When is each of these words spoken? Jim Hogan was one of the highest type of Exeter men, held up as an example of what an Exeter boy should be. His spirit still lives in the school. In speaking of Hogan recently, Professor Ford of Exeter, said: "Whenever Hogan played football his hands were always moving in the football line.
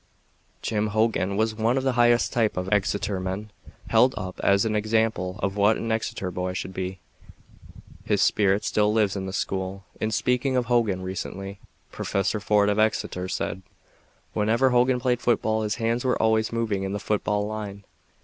Jim 0.63 0.87
Hogan 0.87 1.37
was 1.37 1.53
one 1.53 1.77
of 1.77 1.83
the 1.83 1.91
highest 1.91 2.33
type 2.33 2.57
of 2.57 2.67
Exeter 2.73 3.19
men, 3.19 3.51
held 3.91 4.15
up 4.17 4.39
as 4.43 4.65
an 4.65 4.75
example 4.75 5.39
of 5.43 5.57
what 5.57 5.77
an 5.77 5.91
Exeter 5.91 6.31
boy 6.31 6.53
should 6.53 6.73
be. 6.73 6.97
His 8.03 8.19
spirit 8.19 8.65
still 8.65 8.91
lives 8.91 9.15
in 9.15 9.27
the 9.27 9.31
school. 9.31 9.83
In 9.99 10.09
speaking 10.09 10.57
of 10.57 10.65
Hogan 10.65 11.03
recently, 11.03 11.59
Professor 11.91 12.39
Ford 12.39 12.67
of 12.67 12.79
Exeter, 12.79 13.27
said: 13.27 13.61
"Whenever 14.33 14.71
Hogan 14.71 14.99
played 14.99 15.21
football 15.21 15.61
his 15.61 15.75
hands 15.75 16.03
were 16.03 16.19
always 16.19 16.51
moving 16.51 16.81
in 16.81 16.93
the 16.93 16.99
football 16.99 17.45
line. 17.45 17.83